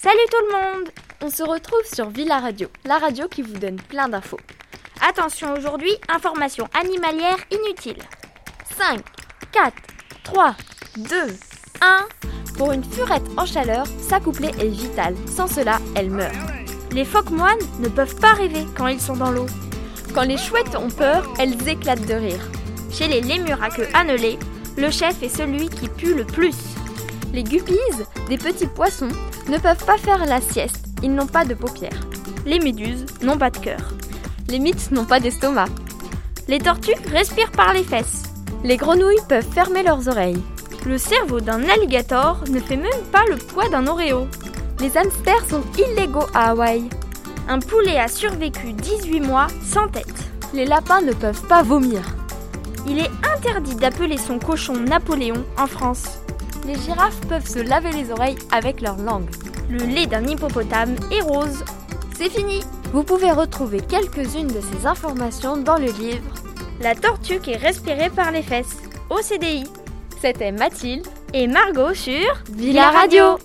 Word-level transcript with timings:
Salut 0.00 0.14
tout 0.30 0.46
le 0.46 0.52
monde 0.52 0.88
On 1.22 1.28
se 1.28 1.42
retrouve 1.42 1.82
sur 1.92 2.08
Villa 2.08 2.38
Radio, 2.38 2.68
la 2.84 2.98
radio 2.98 3.26
qui 3.26 3.42
vous 3.42 3.58
donne 3.58 3.80
plein 3.80 4.08
d'infos. 4.08 4.38
Attention 5.00 5.52
aujourd'hui, 5.54 5.90
information 6.08 6.68
animalière 6.80 7.38
inutile. 7.50 8.00
5, 8.78 9.00
4, 9.50 9.72
3, 10.22 10.54
2, 10.98 11.16
1. 11.80 12.06
Pour 12.56 12.70
une 12.70 12.84
furette 12.84 13.26
en 13.36 13.44
chaleur, 13.44 13.86
s'accoupler 14.00 14.50
est 14.60 14.68
vital. 14.68 15.16
Sans 15.26 15.48
cela, 15.48 15.80
elle 15.96 16.10
meurt. 16.10 16.36
Les 16.92 17.04
phoques 17.04 17.30
moines 17.30 17.58
ne 17.80 17.88
peuvent 17.88 18.20
pas 18.20 18.34
rêver 18.34 18.66
quand 18.76 18.86
ils 18.86 19.00
sont 19.00 19.16
dans 19.16 19.32
l'eau. 19.32 19.46
Quand 20.14 20.22
les 20.22 20.38
chouettes 20.38 20.76
ont 20.76 20.90
peur, 20.90 21.28
elles 21.40 21.68
éclatent 21.68 22.06
de 22.06 22.14
rire. 22.14 22.48
Chez 22.92 23.08
les 23.08 23.20
lémurs 23.20 23.64
à 23.64 23.70
queue 23.70 23.88
annelée, 23.94 24.38
le 24.76 24.92
chef 24.92 25.20
est 25.24 25.28
celui 25.28 25.68
qui 25.68 25.88
pue 25.88 26.14
le 26.14 26.24
plus. 26.24 26.54
Les 27.32 27.42
guppies, 27.42 27.74
des 28.28 28.38
petits 28.38 28.66
poissons, 28.66 29.08
ne 29.48 29.58
peuvent 29.58 29.84
pas 29.84 29.98
faire 29.98 30.24
la 30.26 30.40
sieste, 30.40 30.86
ils 31.02 31.14
n'ont 31.14 31.26
pas 31.26 31.44
de 31.44 31.54
paupières. 31.54 32.00
Les 32.46 32.58
méduses 32.58 33.04
n'ont 33.22 33.36
pas 33.36 33.50
de 33.50 33.58
cœur. 33.58 33.92
Les 34.48 34.58
mythes 34.58 34.90
n'ont 34.90 35.04
pas 35.04 35.20
d'estomac. 35.20 35.68
Les 36.48 36.58
tortues 36.58 36.94
respirent 37.12 37.52
par 37.52 37.74
les 37.74 37.84
fesses. 37.84 38.22
Les 38.64 38.78
grenouilles 38.78 39.20
peuvent 39.28 39.46
fermer 39.46 39.82
leurs 39.82 40.08
oreilles. 40.08 40.42
Le 40.86 40.96
cerveau 40.96 41.40
d'un 41.40 41.68
alligator 41.68 42.42
ne 42.50 42.60
fait 42.60 42.76
même 42.76 43.04
pas 43.12 43.24
le 43.28 43.36
poids 43.36 43.68
d'un 43.68 43.86
Oreo. 43.86 44.26
Les 44.80 44.96
hamsters 44.96 45.44
sont 45.48 45.62
illégaux 45.76 46.26
à 46.32 46.50
Hawaï. 46.50 46.88
Un 47.48 47.58
poulet 47.58 47.98
a 47.98 48.08
survécu 48.08 48.72
18 48.72 49.20
mois 49.20 49.48
sans 49.62 49.88
tête. 49.88 50.30
Les 50.54 50.64
lapins 50.64 51.02
ne 51.02 51.12
peuvent 51.12 51.46
pas 51.46 51.62
vomir. 51.62 52.00
Il 52.86 52.98
est 52.98 53.10
interdit 53.36 53.74
d'appeler 53.74 54.16
son 54.16 54.38
cochon 54.38 54.74
Napoléon 54.74 55.44
en 55.58 55.66
France. 55.66 56.20
Les 56.68 56.78
girafes 56.80 57.18
peuvent 57.28 57.48
se 57.48 57.60
laver 57.60 57.92
les 57.92 58.10
oreilles 58.10 58.36
avec 58.52 58.82
leur 58.82 58.98
langue. 58.98 59.30
Le 59.70 59.86
lait 59.86 60.06
d'un 60.06 60.26
hippopotame 60.26 60.96
est 61.10 61.22
rose. 61.22 61.64
C'est 62.14 62.28
fini 62.28 62.60
Vous 62.92 63.04
pouvez 63.04 63.32
retrouver 63.32 63.80
quelques-unes 63.80 64.48
de 64.48 64.60
ces 64.60 64.86
informations 64.86 65.56
dans 65.56 65.78
le 65.78 65.90
livre 65.90 66.30
La 66.82 66.94
tortue 66.94 67.40
qui 67.40 67.52
est 67.52 67.56
respirée 67.56 68.10
par 68.10 68.32
les 68.32 68.42
fesses, 68.42 68.76
au 69.08 69.22
CDI. 69.22 69.64
C'était 70.20 70.52
Mathilde 70.52 71.06
et 71.32 71.46
Margot 71.46 71.94
sur 71.94 72.34
Villa 72.52 72.90
Radio. 72.90 73.38